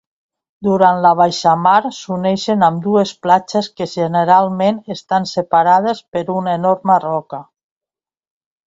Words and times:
Durant 0.67 1.01
la 1.05 1.09
baixamar 1.19 1.73
s'uneixen 1.97 2.67
ambdues 2.69 3.13
platges 3.27 3.71
que 3.77 3.89
generalment 3.95 4.83
estan 4.97 5.31
separades 5.37 6.03
per 6.17 6.27
una 6.43 6.59
enorme 6.63 6.99
roca. 7.09 7.47